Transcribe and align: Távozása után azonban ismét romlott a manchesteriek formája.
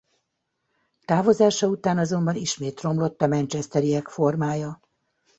Távozása 1.05 1.67
után 1.67 1.97
azonban 1.97 2.35
ismét 2.35 2.81
romlott 2.81 3.21
a 3.21 3.27
manchesteriek 3.27 4.07
formája. 4.07 4.79